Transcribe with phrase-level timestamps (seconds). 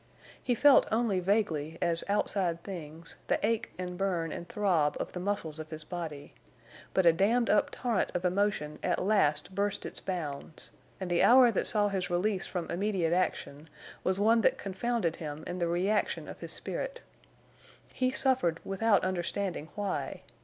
[0.41, 5.19] He felt only vaguely, as outside things, the ache and burn and throb of the
[5.19, 6.33] muscles of his body.
[6.95, 11.51] But a dammed up torrent of emotion at last burst its bounds, and the hour
[11.51, 13.69] that saw his release from immediate action
[14.03, 17.01] was one that confounded him in the reaction of his spirit.
[17.93, 20.23] He suffered without understanding why.